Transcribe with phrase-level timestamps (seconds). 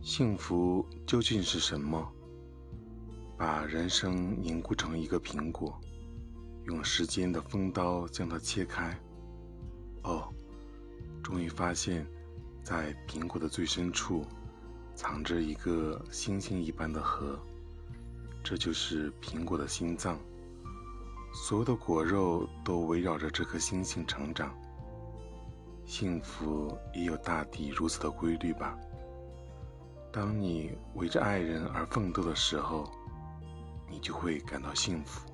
[0.00, 2.10] 幸福究竟是什么？
[3.36, 5.78] 把人生凝固成一个苹果，
[6.64, 8.98] 用时间的锋刀将它切开。
[10.04, 10.32] 哦，
[11.22, 12.06] 终于发现，
[12.62, 14.24] 在苹果的最深处，
[14.94, 17.38] 藏着一个星星一般的核。
[18.42, 20.18] 这就是苹果的心脏。
[21.34, 24.54] 所有的果肉都围绕着这颗星星成长。
[25.84, 28.78] 幸福也有大抵如此的规律吧。
[30.10, 32.90] 当你围着爱人而奋斗的时候，
[33.88, 35.28] 你就会感到幸福。